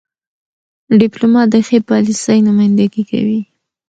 [0.99, 3.39] ډيپلومات د ښې پالیسۍ نمایندګي کوي.